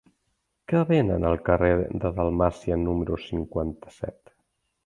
Què 0.71 0.79
venen 0.91 1.27
al 1.31 1.37
carrer 1.51 1.69
de 2.05 2.13
Dalmàcia 2.21 2.79
número 2.87 3.21
cinquanta-set? 3.27 4.35